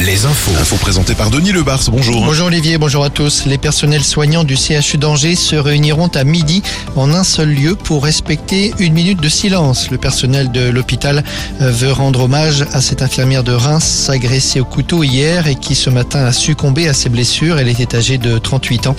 [0.00, 0.50] les infos.
[0.60, 2.24] Info présentée par Denis Lebars, bonjour.
[2.24, 3.44] Bonjour Olivier, bonjour à tous.
[3.46, 6.64] Les personnels soignants du CHU d'Angers se réuniront à midi
[6.96, 9.88] en un seul lieu pour respecter une minute de silence.
[9.92, 11.22] Le personnel de l'hôpital
[11.60, 15.76] euh, veut rendre hommage à cette infirmière de Reims agressée au couteau hier et qui
[15.76, 17.60] ce matin a succombé à ses blessures.
[17.60, 18.96] Elle était âgée de 38 ans.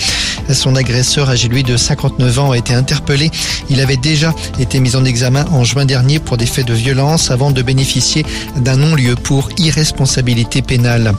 [0.54, 3.32] Son agresseur âgé lui de 59 ans a été interpellé.
[3.70, 7.32] Il avait déjà été mis en examen en juin dernier pour des faits de violence
[7.32, 10.21] avant de bénéficier d'un non-lieu pour irresponsabilité
[10.62, 11.12] pénale.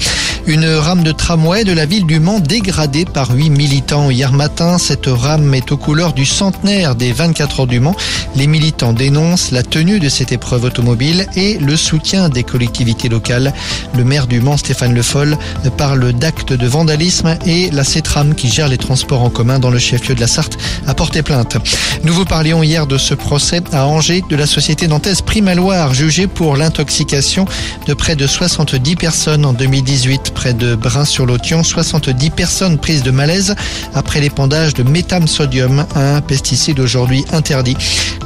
[0.47, 4.77] Une rame de tramway de la ville du Mans dégradée par huit militants hier matin.
[4.77, 7.95] Cette rame est aux couleurs du centenaire des 24 heures du Mans.
[8.35, 13.53] Les militants dénoncent la tenue de cette épreuve automobile et le soutien des collectivités locales.
[13.97, 15.39] Le maire du Mans, Stéphane Le Foll,
[15.77, 19.79] parle d'actes de vandalisme et la CETRAM qui gère les transports en commun dans le
[19.79, 21.57] chef-lieu de la Sarthe a porté plainte.
[22.03, 26.27] Nous vous parlions hier de ce procès à Angers de la société nantaise Primaloire jugée
[26.27, 27.45] pour l'intoxication
[27.87, 31.63] de près de 70 personnes en 2018 près de Brun-sur-Lotion.
[31.63, 33.55] 70 personnes prises de malaise
[33.95, 37.77] après l'épandage de métam-sodium, un pesticide aujourd'hui interdit.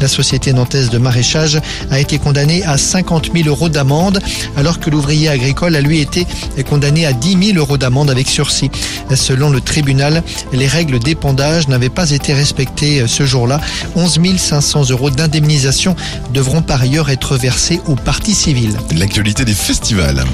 [0.00, 4.20] La société nantaise de maraîchage a été condamnée à 50 000 euros d'amende,
[4.56, 6.27] alors que l'ouvrier agricole a lui été
[6.69, 8.70] condamné à 10 000 euros d'amende avec sursis.
[9.14, 13.61] Selon le tribunal, les règles d'épandage n'avaient pas été respectées ce jour-là.
[13.94, 15.97] 11 500 euros d'indemnisation
[16.33, 18.77] devront par ailleurs être versés aux parties civiles.
[18.97, 20.24] L'actualité des festivals.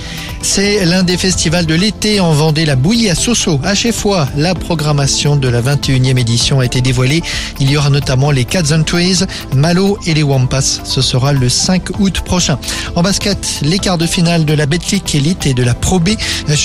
[0.44, 3.60] C'est l'un des festivals de l'été en Vendée, la bouillie à Soso.
[3.62, 7.22] À chaque fois, la programmation de la 21e édition a été dévoilée.
[7.60, 9.24] Il y aura notamment les Cats and Trees,
[9.54, 10.80] Malo et les Wampas.
[10.84, 12.58] Ce sera le 5 août prochain.
[12.96, 16.10] En basket, les quarts de finale de la Betclic Elite et de la Pro B.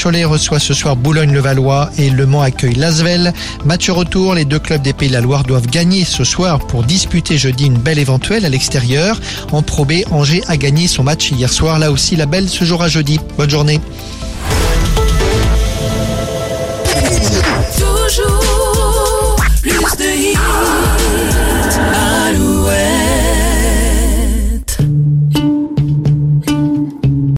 [0.02, 3.34] Cholet reçoit ce soir Boulogne-le-Valois et Le Mans accueille Lasvel.
[3.66, 6.84] Match retour, les deux clubs des Pays de la Loire doivent gagner ce soir pour
[6.84, 9.20] disputer jeudi une belle éventuelle à l'extérieur.
[9.52, 11.80] En Pro B, Angers a gagné son match hier soir.
[11.80, 13.20] Là aussi, la belle se jouera jeudi.
[13.38, 13.82] Bonne journée.